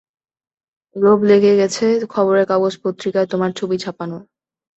লোভ 0.95 1.19
লেগে 1.29 1.53
গেছে 1.59 1.85
খবরের 2.13 2.45
কাগজ 2.51 2.73
পত্রিকায় 2.83 3.27
তোমার 3.31 3.51
ছবি 3.59 3.75
ছাপানোর। 3.77 4.23